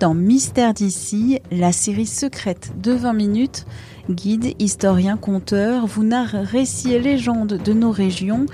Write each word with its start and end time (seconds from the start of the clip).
Dans 0.00 0.14
Mystère 0.14 0.72
d'ici, 0.72 1.40
la 1.50 1.72
série 1.72 2.06
secrète 2.06 2.72
de 2.82 2.92
20 2.92 3.12
minutes. 3.12 3.66
Guide, 4.08 4.54
historien, 4.58 5.18
conteur, 5.18 5.86
vous 5.86 6.04
narre 6.04 6.32
récits 6.32 6.94
et 6.94 6.98
légendes 6.98 7.60
de 7.62 7.72
nos 7.74 7.90
régions. 7.90 8.46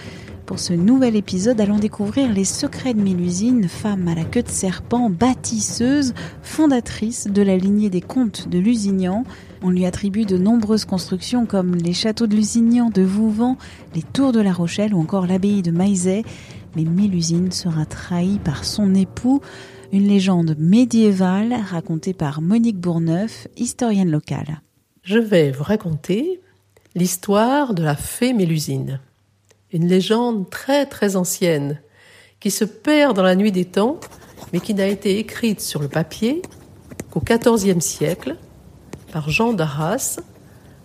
Pour 0.45 0.59
ce 0.59 0.73
nouvel 0.73 1.15
épisode, 1.15 1.61
allons 1.61 1.79
découvrir 1.79 2.33
les 2.33 2.45
secrets 2.45 2.95
de 2.95 3.01
Mélusine, 3.01 3.69
femme 3.69 4.09
à 4.09 4.17
la 4.17 4.25
queue 4.25 4.43
de 4.43 4.49
serpent, 4.49 5.09
bâtisseuse, 5.09 6.15
fondatrice 6.43 7.29
de 7.29 7.43
la 7.43 7.57
lignée 7.57 7.91
des 7.91 8.01
comtes 8.01 8.49
de 8.49 8.59
Lusignan. 8.59 9.23
On 9.63 9.71
lui 9.71 9.87
attribue 9.87 10.25
de 10.25 10.39
nombreuses 10.39 10.85
constructions 10.85 11.47
comme 11.47 11.77
les 11.77 11.93
châteaux 11.93 12.27
de 12.27 12.35
Lusignan, 12.35 12.91
de 12.91 13.03
Vouvant, 13.03 13.57
les 13.95 14.03
tours 14.03 14.33
de 14.33 14.41
La 14.41 14.53
Rochelle 14.53 14.95
ou 14.95 15.01
encore 15.01 15.29
l'abbaye 15.29 15.63
de 15.63 15.71
Maizet. 15.71 16.25
Mais 16.75 16.85
Mélusine 16.85 17.53
sera 17.53 17.87
trahie 17.87 18.41
par 18.41 18.65
son 18.65 18.95
époux, 18.95 19.41
une 19.93 20.09
légende 20.09 20.57
médiévale 20.59 21.55
racontée 21.71 22.15
par 22.15 22.41
Monique 22.41 22.79
Bourneuf, 22.79 23.49
historienne 23.57 24.11
locale. 24.11 24.61
Je 25.03 25.19
vais 25.19 25.51
vous 25.53 25.65
raconter 25.65 26.41
l'histoire 26.95 27.75
de 27.75 27.83
la 27.83 27.97
fée 27.97 28.33
Mélusine, 28.33 29.01
une 29.73 29.87
légende 29.87 30.51
très 30.51 30.87
très 30.87 31.17
ancienne 31.17 31.81
qui 32.41 32.51
se 32.51 32.65
perd 32.65 33.17
dans 33.17 33.23
la 33.23 33.37
nuit 33.37 33.53
des 33.53 33.65
temps, 33.65 34.01
mais 34.53 34.61
qui 34.61 34.75
n'a 34.75 34.87
été 34.87 35.19
écrite 35.19 35.61
sur 35.61 35.81
le 35.81 35.89
papier 35.89 36.43
qu'au 37.11 37.21
XIVe 37.21 37.81
siècle 37.81 38.37
par 39.13 39.31
Jean 39.31 39.53
d'Arras 39.53 40.21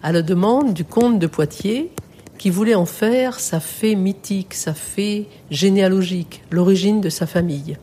à 0.04 0.12
la 0.12 0.22
demande 0.22 0.74
du 0.74 0.86
comte 0.86 1.20
de 1.20 1.28
Poitiers 1.28 1.92
qui 2.38 2.50
voulait 2.50 2.76
en 2.76 2.86
faire 2.86 3.40
sa 3.40 3.60
fée 3.60 3.96
mythique, 3.96 4.54
sa 4.54 4.74
fée 4.74 5.28
généalogique, 5.52 6.44
l'origine 6.50 7.00
de 7.00 7.10
sa 7.10 7.28
famille. 7.28 7.78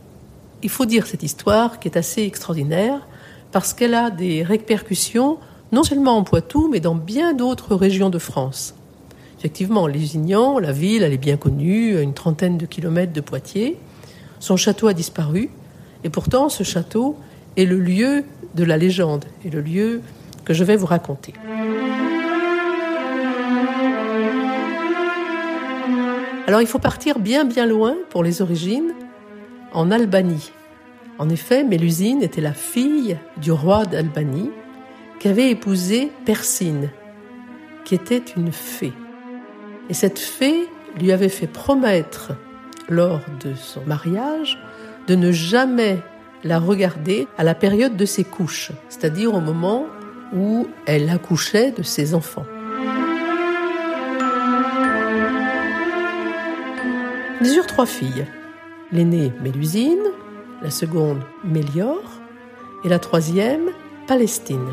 Il 0.62 0.70
faut 0.70 0.87
dire 0.87 1.06
cette 1.06 1.23
histoire 1.23 1.78
qui 1.78 1.89
est 1.89 1.97
assez 1.97 2.23
extraordinaire 2.23 3.06
parce 3.53 3.73
qu'elle 3.73 3.95
a 3.95 4.11
des 4.11 4.42
répercussions 4.42 5.39
non 5.70 5.84
seulement 5.84 6.17
en 6.17 6.25
Poitou, 6.25 6.69
mais 6.70 6.81
dans 6.81 6.95
bien 6.95 7.33
d'autres 7.33 7.75
régions 7.75 8.11
de 8.11 8.19
France. 8.19 8.75
Effectivement, 9.39 9.87
Lusignan, 9.87 10.59
la 10.59 10.73
ville, 10.73 11.03
elle 11.03 11.12
est 11.12 11.19
bien 11.19 11.37
connue, 11.37 11.97
à 11.97 12.00
une 12.00 12.15
trentaine 12.15 12.59
de 12.59 12.67
kilomètres 12.67 13.12
de 13.12 13.20
Poitiers. 13.20 13.78
Son 14.41 14.56
château 14.56 14.89
a 14.89 14.95
disparu, 14.95 15.50
et 16.05 16.11
pourtant 16.11 16.48
ce 16.48 16.65
château 16.65 17.17
est 17.56 17.65
le 17.65 17.78
lieu 17.78 18.25
de 18.55 18.65
la 18.65 18.77
légende, 18.77 19.27
et 19.45 19.50
le 19.50 19.61
lieu 19.61 20.00
que 20.45 20.55
je 20.55 20.65
vais 20.65 20.77
vous 20.77 20.87
raconter. 20.87 21.34
Alors 26.47 26.62
il 26.62 26.67
faut 26.67 26.78
partir 26.78 27.19
bien 27.19 27.45
bien 27.45 27.67
loin 27.67 27.95
pour 28.09 28.25
les 28.25 28.41
origines, 28.41 28.95
en 29.73 29.91
Albanie. 29.91 30.53
En 31.19 31.29
effet, 31.29 31.65
Mélusine 31.65 32.23
était 32.23 32.41
la 32.41 32.53
fille 32.53 33.19
du 33.37 33.51
roi 33.51 33.84
d'Albanie 33.84 34.51
qui 35.19 35.29
avait 35.29 35.51
épousé 35.51 36.12
Persine, 36.25 36.91
qui 37.84 37.95
était 37.95 38.23
une 38.37 38.53
fée. 38.53 38.93
Et 39.89 39.95
cette 39.95 40.19
fée 40.19 40.69
lui 40.99 41.12
avait 41.12 41.28
fait 41.28 41.47
promettre, 41.47 42.33
lors 42.89 43.21
de 43.45 43.55
son 43.55 43.83
mariage, 43.84 44.59
de 45.07 45.15
ne 45.15 45.33
jamais 45.33 45.99
la 46.45 46.59
regarder 46.59 47.27
à 47.37 47.45
la 47.45 47.55
période 47.55 47.97
de 47.97 48.05
ses 48.05 48.25
couches, 48.25 48.71
c'est-à-dire 48.89 49.34
au 49.34 49.41
moment 49.41 49.87
où 50.34 50.69
elle 50.87 51.09
accouchait 51.11 51.73
de 51.73 51.83
ses 51.83 52.15
enfants. 52.15 52.47
Ils 57.41 57.57
eurent 57.57 57.67
trois 57.67 57.87
filles. 57.87 58.27
L'aînée 58.91 59.34
Mélusine, 59.43 60.12
la 60.62 60.71
seconde 60.71 61.21
Mélior 61.44 62.00
et 62.84 62.88
la 62.88 62.99
troisième 62.99 63.69
Palestine. 64.06 64.72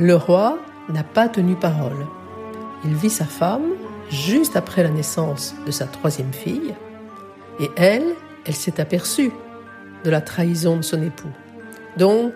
Le 0.00 0.16
roi 0.16 0.58
n'a 0.88 1.04
pas 1.04 1.28
tenu 1.28 1.54
parole. 1.54 2.04
Il 2.84 2.94
vit 2.94 3.10
sa 3.10 3.24
femme 3.24 3.74
juste 4.10 4.56
après 4.56 4.82
la 4.82 4.88
naissance 4.88 5.54
de 5.66 5.70
sa 5.70 5.86
troisième 5.86 6.32
fille, 6.32 6.74
et 7.60 7.70
elle, 7.76 8.14
elle 8.44 8.56
s'est 8.56 8.80
aperçue 8.80 9.30
de 10.02 10.10
la 10.10 10.20
trahison 10.20 10.76
de 10.76 10.82
son 10.82 11.00
époux. 11.00 11.32
Donc, 11.96 12.32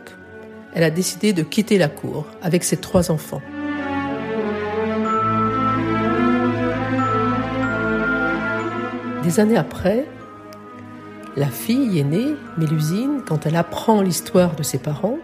elle 0.72 0.84
a 0.84 0.90
décidé 0.90 1.32
de 1.32 1.42
quitter 1.42 1.78
la 1.78 1.88
cour 1.88 2.26
avec 2.42 2.62
ses 2.62 2.76
trois 2.76 3.10
enfants. 3.10 3.42
Des 9.24 9.40
années 9.40 9.56
après, 9.58 10.06
la 11.36 11.46
fille 11.46 11.98
aînée, 11.98 12.34
Mélusine, 12.58 13.22
quand 13.26 13.46
elle 13.46 13.56
apprend 13.56 14.02
l'histoire 14.02 14.56
de 14.56 14.62
ses 14.62 14.78
parents, 14.78 15.18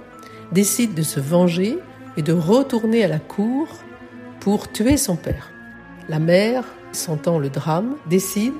décide 0.52 0.94
de 0.94 1.02
se 1.02 1.18
venger 1.18 1.78
et 2.16 2.22
de 2.22 2.32
retourner 2.32 3.04
à 3.04 3.08
la 3.08 3.18
cour 3.18 3.68
pour 4.40 4.70
tuer 4.70 4.96
son 4.96 5.16
père. 5.16 5.50
La 6.08 6.20
mère, 6.20 6.64
sentant 6.92 7.38
le 7.38 7.50
drame, 7.50 7.96
décide 8.08 8.54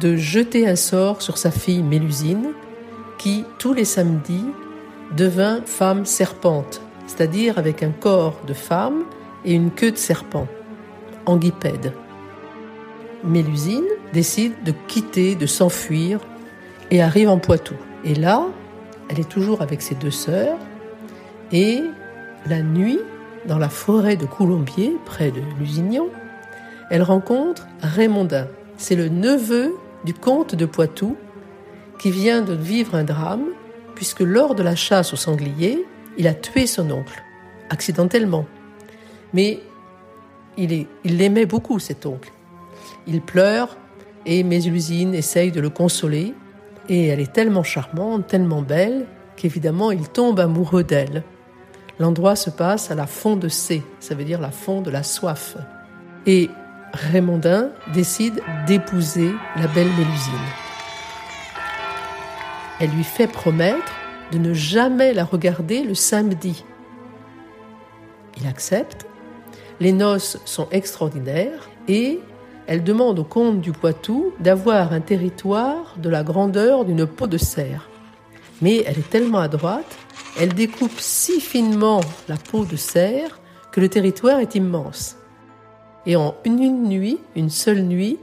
de 0.00 0.16
jeter 0.16 0.68
un 0.68 0.76
sort 0.76 1.22
sur 1.22 1.38
sa 1.38 1.50
fille 1.50 1.82
Mélusine, 1.82 2.52
qui, 3.18 3.44
tous 3.58 3.72
les 3.72 3.84
samedis, 3.84 4.44
devint 5.16 5.62
femme 5.64 6.04
serpente, 6.04 6.82
c'est-à-dire 7.06 7.58
avec 7.58 7.82
un 7.82 7.90
corps 7.90 8.40
de 8.46 8.52
femme 8.52 9.04
et 9.44 9.54
une 9.54 9.70
queue 9.70 9.92
de 9.92 9.96
serpent, 9.96 10.48
anguipède. 11.24 11.92
Mélusine 13.24 13.86
décide 14.12 14.52
de 14.64 14.72
quitter, 14.86 15.34
de 15.34 15.46
s'enfuir 15.46 16.20
et 16.90 17.02
arrive 17.02 17.28
en 17.28 17.38
Poitou. 17.38 17.74
Et 18.04 18.14
là, 18.14 18.46
elle 19.08 19.20
est 19.20 19.28
toujours 19.28 19.62
avec 19.62 19.82
ses 19.82 19.94
deux 19.94 20.10
sœurs 20.10 20.58
et 21.52 21.82
la 22.46 22.62
nuit, 22.62 23.00
dans 23.46 23.58
la 23.58 23.68
forêt 23.68 24.16
de 24.16 24.26
Coulombier, 24.26 24.96
près 25.06 25.30
de 25.30 25.40
Lusignan, 25.58 26.06
elle 26.90 27.02
rencontre 27.02 27.66
Raymondin. 27.82 28.46
C'est 28.76 28.96
le 28.96 29.08
neveu 29.08 29.74
du 30.04 30.14
comte 30.14 30.54
de 30.54 30.66
Poitou 30.66 31.16
qui 31.98 32.10
vient 32.10 32.42
de 32.42 32.54
vivre 32.54 32.94
un 32.94 33.04
drame 33.04 33.44
puisque 33.94 34.20
lors 34.20 34.54
de 34.54 34.62
la 34.62 34.76
chasse 34.76 35.12
au 35.12 35.16
sanglier, 35.16 35.84
il 36.18 36.26
a 36.28 36.34
tué 36.34 36.66
son 36.66 36.90
oncle, 36.90 37.22
accidentellement. 37.70 38.46
Mais 39.32 39.60
il 40.56 40.86
l'aimait 41.04 41.46
beaucoup, 41.46 41.78
cet 41.78 42.06
oncle. 42.06 42.32
Il 43.06 43.20
pleure 43.20 43.76
et 44.26 44.42
Mélusine 44.42 45.14
essaye 45.14 45.50
de 45.52 45.60
le 45.60 45.70
consoler. 45.70 46.34
Et 46.88 47.08
elle 47.08 47.20
est 47.20 47.32
tellement 47.32 47.62
charmante, 47.62 48.26
tellement 48.26 48.62
belle, 48.62 49.06
qu'évidemment 49.36 49.90
il 49.90 50.08
tombe 50.08 50.40
amoureux 50.40 50.84
d'elle. 50.84 51.22
L'endroit 51.98 52.36
se 52.36 52.50
passe 52.50 52.90
à 52.90 52.94
la 52.94 53.06
fond 53.06 53.36
de 53.36 53.48
C, 53.48 53.82
ça 54.00 54.14
veut 54.14 54.24
dire 54.24 54.40
la 54.40 54.50
fond 54.50 54.80
de 54.80 54.90
la 54.90 55.02
soif. 55.02 55.56
Et 56.26 56.48
Raymondin 56.92 57.70
décide 57.92 58.40
d'épouser 58.66 59.30
la 59.56 59.66
belle 59.68 59.90
Mélusine. 59.90 60.32
Elle 62.80 62.90
lui 62.90 63.04
fait 63.04 63.26
promettre 63.26 63.92
de 64.32 64.38
ne 64.38 64.54
jamais 64.54 65.12
la 65.12 65.24
regarder 65.24 65.82
le 65.82 65.94
samedi. 65.94 66.64
Il 68.40 68.46
accepte. 68.46 69.06
Les 69.80 69.92
noces 69.92 70.40
sont 70.44 70.68
extraordinaires 70.70 71.68
et 71.88 72.20
elle 72.68 72.84
demande 72.84 73.18
au 73.18 73.24
comte 73.24 73.62
du 73.62 73.72
Poitou 73.72 74.34
d'avoir 74.40 74.92
un 74.92 75.00
territoire 75.00 75.96
de 75.96 76.10
la 76.10 76.22
grandeur 76.22 76.84
d'une 76.84 77.06
peau 77.06 77.26
de 77.26 77.38
cerf. 77.38 77.88
Mais 78.60 78.84
elle 78.86 78.98
est 78.98 79.08
tellement 79.08 79.38
adroite, 79.38 79.96
elle 80.38 80.52
découpe 80.52 81.00
si 81.00 81.40
finement 81.40 82.02
la 82.28 82.36
peau 82.36 82.66
de 82.66 82.76
cerf 82.76 83.40
que 83.72 83.80
le 83.80 83.88
territoire 83.88 84.38
est 84.40 84.54
immense. 84.54 85.16
Et 86.04 86.14
en 86.14 86.34
une 86.44 86.84
nuit, 86.84 87.18
une 87.34 87.48
seule 87.48 87.82
nuit, 87.82 88.18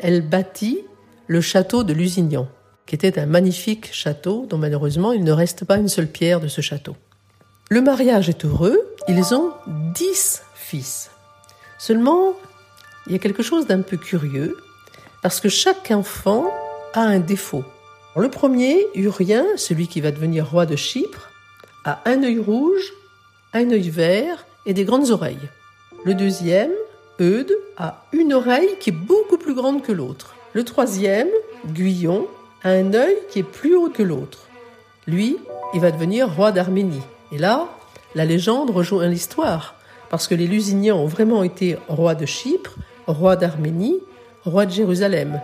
elle 0.00 0.20
bâtit 0.20 0.80
le 1.26 1.40
château 1.40 1.82
de 1.82 1.94
Lusignan, 1.94 2.46
qui 2.84 2.94
était 2.94 3.18
un 3.18 3.26
magnifique 3.26 3.88
château 3.92 4.44
dont 4.46 4.58
malheureusement 4.58 5.12
il 5.12 5.24
ne 5.24 5.32
reste 5.32 5.64
pas 5.64 5.78
une 5.78 5.88
seule 5.88 6.08
pierre 6.08 6.40
de 6.40 6.48
ce 6.48 6.60
château. 6.60 6.94
Le 7.70 7.80
mariage 7.80 8.28
est 8.28 8.44
heureux, 8.44 8.78
ils 9.08 9.34
ont 9.34 9.50
dix 9.94 10.42
fils. 10.54 11.10
Seulement, 11.78 12.34
il 13.08 13.12
y 13.12 13.14
a 13.16 13.18
quelque 13.18 13.42
chose 13.42 13.66
d'un 13.66 13.80
peu 13.80 13.96
curieux, 13.96 14.56
parce 15.22 15.40
que 15.40 15.48
chaque 15.48 15.90
enfant 15.90 16.52
a 16.94 17.00
un 17.00 17.18
défaut. 17.18 17.64
Le 18.16 18.28
premier, 18.28 18.86
Urien, 18.94 19.44
celui 19.56 19.88
qui 19.88 20.00
va 20.00 20.10
devenir 20.10 20.48
roi 20.48 20.66
de 20.66 20.76
Chypre, 20.76 21.30
a 21.84 22.00
un 22.04 22.22
œil 22.22 22.38
rouge, 22.38 22.92
un 23.54 23.70
œil 23.70 23.88
vert 23.90 24.44
et 24.66 24.74
des 24.74 24.84
grandes 24.84 25.10
oreilles. 25.10 25.48
Le 26.04 26.14
deuxième, 26.14 26.72
Eudes, 27.20 27.56
a 27.76 28.04
une 28.12 28.32
oreille 28.34 28.76
qui 28.80 28.90
est 28.90 28.92
beaucoup 28.92 29.38
plus 29.38 29.54
grande 29.54 29.82
que 29.82 29.92
l'autre. 29.92 30.34
Le 30.52 30.64
troisième, 30.64 31.28
Guyon, 31.66 32.26
a 32.62 32.70
un 32.70 32.92
œil 32.92 33.16
qui 33.30 33.38
est 33.40 33.44
plus 33.44 33.74
haut 33.74 33.88
que 33.88 34.02
l'autre. 34.02 34.48
Lui, 35.06 35.38
il 35.74 35.80
va 35.80 35.90
devenir 35.90 36.34
roi 36.34 36.52
d'Arménie. 36.52 37.02
Et 37.32 37.38
là, 37.38 37.68
la 38.14 38.24
légende 38.24 38.70
rejoint 38.70 39.06
l'histoire, 39.06 39.74
parce 40.10 40.26
que 40.26 40.34
les 40.34 40.46
Lusiniens 40.46 40.94
ont 40.94 41.06
vraiment 41.06 41.42
été 41.42 41.76
rois 41.88 42.14
de 42.14 42.26
Chypre, 42.26 42.74
rois 43.08 43.34
d'Arménie, 43.34 43.98
rois 44.44 44.66
de 44.66 44.70
Jérusalem. 44.70 45.40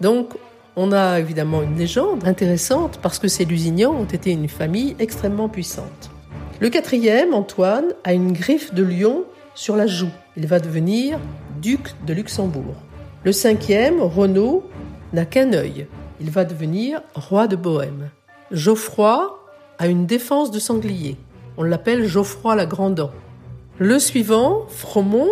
Donc, 0.00 0.34
on 0.76 0.92
a 0.92 1.18
évidemment 1.18 1.62
une 1.62 1.76
légende 1.76 2.26
intéressante 2.26 2.98
parce 3.02 3.18
que 3.18 3.28
ces 3.28 3.44
Lusignan 3.44 3.92
ont 3.92 4.04
été 4.04 4.30
une 4.30 4.48
famille 4.48 4.94
extrêmement 4.98 5.48
puissante. 5.48 6.10
Le 6.60 6.68
quatrième, 6.70 7.34
Antoine, 7.34 7.92
a 8.04 8.12
une 8.12 8.32
griffe 8.32 8.72
de 8.72 8.84
lion 8.84 9.24
sur 9.54 9.76
la 9.76 9.86
joue. 9.86 10.12
Il 10.36 10.46
va 10.46 10.60
devenir 10.60 11.18
duc 11.60 11.94
de 12.06 12.14
Luxembourg. 12.14 12.76
Le 13.24 13.32
cinquième, 13.32 14.00
Renaud, 14.00 14.64
n'a 15.12 15.24
qu'un 15.24 15.52
œil. 15.52 15.86
Il 16.20 16.30
va 16.30 16.44
devenir 16.44 17.02
roi 17.14 17.48
de 17.48 17.56
Bohême. 17.56 18.10
Geoffroy 18.50 19.38
a 19.78 19.86
une 19.88 20.06
défense 20.06 20.50
de 20.50 20.58
sanglier. 20.58 21.16
On 21.56 21.64
l'appelle 21.64 22.06
Geoffroy 22.06 22.54
la 22.54 22.66
Grandant. 22.66 23.10
Le 23.78 23.98
suivant, 23.98 24.66
Fromont, 24.68 25.28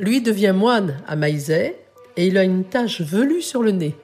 lui 0.00 0.22
devient 0.22 0.54
moine 0.56 0.96
à 1.06 1.14
Maizet 1.14 1.78
et 2.16 2.26
il 2.26 2.38
a 2.38 2.42
une 2.42 2.64
tache 2.64 3.02
velue 3.02 3.42
sur 3.42 3.62
le 3.62 3.70
nez. 3.70 3.94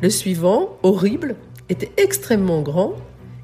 Le 0.00 0.08
suivant, 0.08 0.78
horrible, 0.82 1.34
était 1.68 1.90
extrêmement 1.96 2.62
grand. 2.62 2.94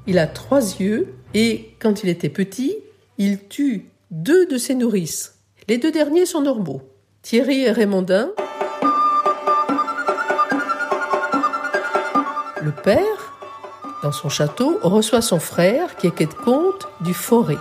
Il 0.07 0.17
a 0.17 0.25
trois 0.25 0.61
yeux 0.79 1.13
et, 1.33 1.75
quand 1.79 2.03
il 2.03 2.09
était 2.09 2.29
petit, 2.29 2.77
il 3.17 3.47
tue 3.47 3.89
deux 4.09 4.47
de 4.47 4.57
ses 4.57 4.73
nourrices. 4.73 5.39
Les 5.67 5.77
deux 5.77 5.91
derniers 5.91 6.25
sont 6.25 6.41
normaux. 6.41 6.81
Thierry 7.21 7.63
et 7.63 7.71
Raymondin. 7.71 8.29
Le 12.63 12.71
père, 12.71 13.33
dans 14.01 14.13
son 14.13 14.29
château, 14.29 14.79
reçoit 14.81 15.21
son 15.21 15.39
frère 15.39 15.97
qui 15.97 16.07
est 16.07 16.35
comte 16.35 16.87
du 17.01 17.13
Forêt. 17.13 17.57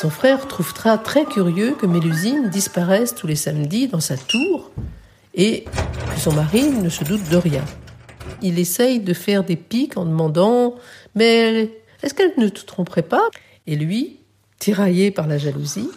Son 0.00 0.10
frère 0.10 0.46
trouvera 0.46 0.96
très 0.96 1.24
curieux 1.24 1.74
que 1.74 1.84
Mélusine 1.84 2.50
disparaisse 2.50 3.16
tous 3.16 3.26
les 3.26 3.34
samedis 3.34 3.88
dans 3.88 3.98
sa 3.98 4.16
tour 4.16 4.70
et 5.34 5.64
que 5.64 6.20
son 6.20 6.32
mari 6.34 6.68
ne 6.70 6.88
se 6.88 7.02
doute 7.02 7.28
de 7.28 7.36
rien. 7.36 7.64
Il 8.40 8.60
essaye 8.60 9.00
de 9.00 9.12
faire 9.12 9.42
des 9.42 9.56
piques 9.56 9.96
en 9.96 10.04
demandant 10.04 10.76
Mais 11.16 11.72
est-ce 12.00 12.14
qu'elle 12.14 12.32
ne 12.36 12.48
te 12.48 12.64
tromperait 12.64 13.02
pas? 13.02 13.28
Et 13.66 13.74
lui, 13.74 14.20
tiraillé 14.60 15.10
par 15.10 15.26
la 15.26 15.36
jalousie, 15.36 15.90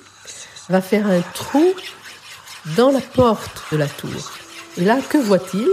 va 0.67 0.81
faire 0.81 1.05
un 1.05 1.21
trou 1.35 1.71
dans 2.75 2.89
la 2.89 3.01
porte 3.01 3.65
de 3.71 3.77
la 3.77 3.87
tour. 3.87 4.31
Et 4.77 4.83
là, 4.83 4.97
que 5.07 5.19
voit-il? 5.19 5.67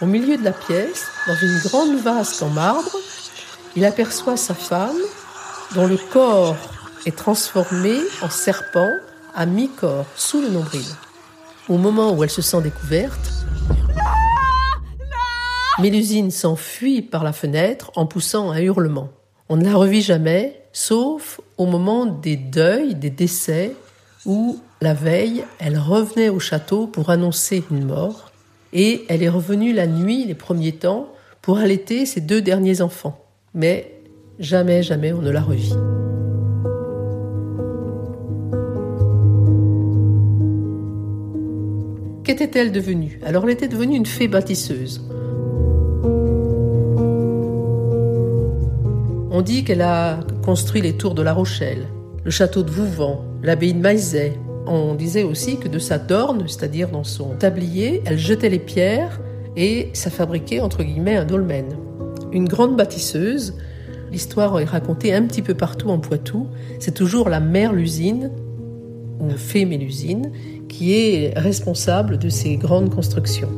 Au 0.00 0.06
milieu 0.06 0.36
de 0.36 0.44
la 0.44 0.52
pièce, 0.52 1.08
dans 1.26 1.34
une 1.34 1.58
grande 1.64 1.96
vasque 2.00 2.42
en 2.42 2.50
marbre, 2.50 2.96
il 3.74 3.84
aperçoit 3.84 4.36
sa 4.36 4.54
femme 4.54 5.00
dont 5.74 5.88
le 5.88 5.96
corps 5.96 6.56
est 7.06 7.16
transformé 7.16 7.94
en 8.22 8.30
serpent 8.30 8.90
à 9.34 9.46
mi-corps 9.46 10.06
sous 10.16 10.40
le 10.40 10.48
nombril. 10.48 10.86
Au 11.68 11.76
moment 11.76 12.12
où 12.12 12.24
elle 12.24 12.30
se 12.30 12.42
sent 12.42 12.62
découverte, 12.62 13.44
Mélusine 15.80 16.32
s'enfuit 16.32 17.02
par 17.02 17.22
la 17.22 17.32
fenêtre 17.32 17.92
en 17.94 18.06
poussant 18.06 18.50
un 18.50 18.58
hurlement. 18.58 19.10
On 19.48 19.56
ne 19.56 19.64
la 19.64 19.76
revit 19.76 20.02
jamais, 20.02 20.60
sauf 20.72 21.40
au 21.56 21.66
moment 21.66 22.04
des 22.04 22.36
deuils, 22.36 22.94
des 22.94 23.10
décès, 23.10 23.76
où, 24.26 24.58
la 24.80 24.94
veille, 24.94 25.44
elle 25.58 25.78
revenait 25.78 26.28
au 26.28 26.40
château 26.40 26.86
pour 26.86 27.10
annoncer 27.10 27.62
une 27.70 27.84
mort, 27.84 28.32
et 28.72 29.04
elle 29.08 29.22
est 29.22 29.28
revenue 29.28 29.72
la 29.72 29.86
nuit, 29.86 30.24
les 30.24 30.34
premiers 30.34 30.72
temps, 30.72 31.08
pour 31.42 31.58
allaiter 31.58 32.06
ses 32.06 32.20
deux 32.20 32.42
derniers 32.42 32.80
enfants. 32.80 33.24
Mais 33.54 34.02
jamais, 34.38 34.82
jamais 34.82 35.12
on 35.12 35.22
ne 35.22 35.30
la 35.30 35.40
revit. 35.40 35.74
Qu'était-elle 42.28 42.72
devenue 42.72 43.18
Alors 43.24 43.44
elle 43.44 43.52
était 43.52 43.68
devenue 43.68 43.96
une 43.96 44.04
fée 44.04 44.28
bâtisseuse. 44.28 45.02
On 49.30 49.40
dit 49.40 49.64
qu'elle 49.64 49.80
a 49.80 50.20
construit 50.44 50.82
les 50.82 50.92
tours 50.92 51.14
de 51.14 51.22
La 51.22 51.32
Rochelle, 51.32 51.86
le 52.24 52.30
château 52.30 52.62
de 52.62 52.70
Vouvant, 52.70 53.24
l'abbaye 53.42 53.72
de 53.72 53.78
Maizet. 53.78 54.34
On 54.66 54.94
disait 54.94 55.22
aussi 55.22 55.56
que 55.56 55.68
de 55.68 55.78
sa 55.78 55.96
dorne, 55.96 56.44
c'est-à-dire 56.46 56.90
dans 56.90 57.02
son 57.02 57.30
tablier, 57.30 58.02
elle 58.04 58.18
jetait 58.18 58.50
les 58.50 58.58
pierres 58.58 59.22
et 59.56 59.88
ça 59.94 60.10
fabriquait 60.10 60.60
entre 60.60 60.82
guillemets 60.82 61.16
un 61.16 61.24
dolmen. 61.24 61.78
Une 62.30 62.46
grande 62.46 62.76
bâtisseuse, 62.76 63.54
l'histoire 64.12 64.60
est 64.60 64.64
racontée 64.64 65.14
un 65.14 65.22
petit 65.22 65.40
peu 65.40 65.54
partout 65.54 65.88
en 65.88 65.98
Poitou, 65.98 66.48
c'est 66.78 66.92
toujours 66.92 67.30
la 67.30 67.40
mère 67.40 67.72
Lusine, 67.72 68.32
fée 69.36 69.64
Mélusine, 69.64 70.30
qui 70.68 70.94
est 70.94 71.38
responsable 71.38 72.18
de 72.18 72.28
ces 72.28 72.56
grandes 72.56 72.94
constructions. 72.94 73.50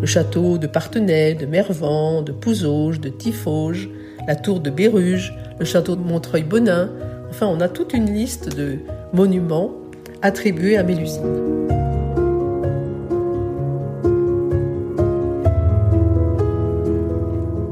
Le 0.00 0.06
château 0.06 0.58
de 0.58 0.66
Partenay, 0.66 1.34
de 1.34 1.46
Mervan, 1.46 2.22
de 2.22 2.32
Pouzauges, 2.32 3.00
de 3.00 3.08
Tifauges, 3.08 3.88
la 4.26 4.36
tour 4.36 4.60
de 4.60 4.70
Béruges, 4.70 5.34
le 5.58 5.64
château 5.64 5.96
de 5.96 6.02
Montreuil-Bonin, 6.02 6.90
enfin 7.30 7.46
on 7.46 7.60
a 7.60 7.68
toute 7.68 7.94
une 7.94 8.12
liste 8.12 8.56
de 8.56 8.78
monuments 9.12 9.72
attribués 10.22 10.76
à 10.76 10.82
Mélusine. 10.82 11.22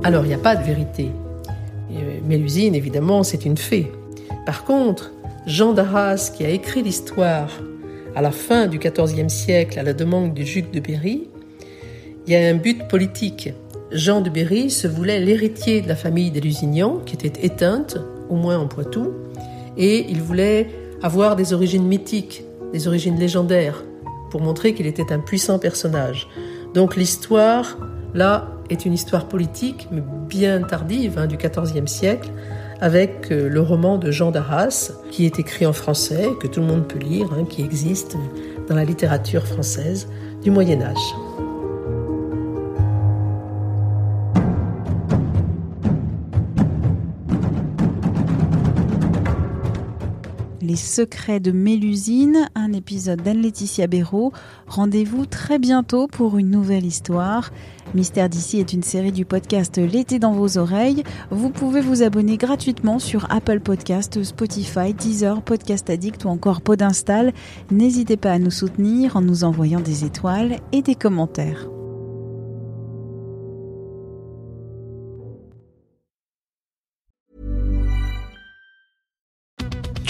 Alors 0.05 0.25
il 0.25 0.29
n'y 0.29 0.35
a 0.35 0.39
pas 0.39 0.57
de 0.57 0.65
vérité. 0.65 1.11
Mélusine, 2.27 2.75
évidemment, 2.75 3.23
c'est 3.23 3.45
une 3.45 3.57
fée. 3.57 3.91
Par 4.47 4.65
contre, 4.65 5.13
Jean 5.47 5.73
d'Arras, 5.73 6.31
qui 6.37 6.44
a 6.44 6.49
écrit 6.49 6.83
l'histoire 6.83 7.49
à 8.15 8.23
la 8.23 8.31
fin 8.31 8.69
du 8.69 8.79
XIVe 8.79 9.29
siècle 9.29 9.78
à 9.78 9.83
la 9.83 9.93
demande 9.93 10.35
du 10.35 10.45
duc 10.45 10.71
de 10.71 10.78
Berry, 10.78 11.28
il 12.26 12.33
y 12.33 12.37
a 12.37 12.49
un 12.49 12.55
but 12.55 12.87
politique. 12.87 13.52
Jean 13.90 14.21
de 14.21 14.31
Berry 14.31 14.71
se 14.71 14.87
voulait 14.87 15.19
l'héritier 15.19 15.81
de 15.81 15.88
la 15.88 15.97
famille 15.97 16.31
des 16.31 16.40
Lusignans, 16.40 16.99
qui 17.05 17.16
était 17.16 17.45
éteinte, 17.45 17.99
au 18.31 18.37
moins 18.37 18.57
en 18.57 18.69
Poitou, 18.69 19.12
et 19.76 20.07
il 20.09 20.23
voulait 20.23 20.69
avoir 21.02 21.35
des 21.35 21.52
origines 21.52 21.87
mythiques, 21.87 22.45
des 22.73 22.87
origines 22.87 23.19
légendaires, 23.19 23.83
pour 24.31 24.40
montrer 24.40 24.75
qu'il 24.75 24.87
était 24.87 25.12
un 25.12 25.19
puissant 25.19 25.59
personnage. 25.59 26.28
Donc 26.73 26.95
l'histoire, 26.95 27.76
là, 28.14 28.49
est 28.71 28.87
une 28.87 28.93
histoire 28.93 29.26
politique, 29.26 29.88
mais 29.90 30.02
bien 30.28 30.62
tardive, 30.62 31.19
hein, 31.19 31.26
du 31.26 31.37
XIVe 31.37 31.87
siècle, 31.87 32.31
avec 32.83 33.31
euh, 33.31 33.49
le 33.49 33.61
roman 33.61 33.97
de 33.97 34.11
Jean 34.11 34.33
d'Arras, 34.33 34.93
qui 35.12 35.25
est 35.25 35.39
écrit 35.39 35.65
en 35.65 35.73
français, 35.73 36.27
que 36.41 36.49
tout 36.49 36.59
le 36.59 36.67
monde 36.67 36.89
peut 36.89 36.99
lire, 36.99 37.29
hein, 37.33 37.45
qui 37.49 37.62
existe 37.62 38.17
dans 38.69 38.75
la 38.75 38.85
littérature 38.85 39.47
française 39.47 40.09
du 40.43 40.51
Moyen 40.51 40.83
Âge. 40.83 41.22
Les 50.73 50.79
secrets 50.79 51.38
de 51.38 51.52
Mélusine, 51.52 52.49
un 52.55 52.73
épisode 52.73 53.21
d'Anne-Laetitia 53.21 53.88
Béraud. 53.88 54.33
Rendez-vous 54.67 55.26
très 55.26 55.59
bientôt 55.59 56.07
pour 56.07 56.38
une 56.38 56.49
nouvelle 56.49 56.87
histoire. 56.87 57.50
Mystère 57.95 58.31
d'ici 58.31 58.59
est 58.59 58.73
une 58.73 58.83
série 58.83 59.12
du 59.12 59.26
podcast 59.26 59.76
L'été 59.76 60.19
dans 60.19 60.33
vos 60.33 60.57
oreilles. 60.57 61.02
Vous 61.31 61.50
pouvez 61.50 61.83
vous 61.83 62.02
abonner 62.02 62.38
gratuitement 62.38 62.99
sur 62.99 63.31
Apple 63.31 63.61
Podcast, 63.61 64.23
Spotify, 64.23 64.95
Deezer, 64.95 65.43
Podcast 65.43 65.91
Addict 65.91 66.25
ou 66.25 66.29
encore 66.29 66.62
Podinstall. 66.62 67.35
N'hésitez 67.71 68.17
pas 68.17 68.33
à 68.33 68.38
nous 68.38 68.50
soutenir 68.50 69.19
en 69.19 69.21
nous 69.21 69.45
envoyant 69.45 69.81
des 69.81 70.07
étoiles 70.07 70.57
et 70.73 70.81
des 70.81 70.95
commentaires. 70.95 71.69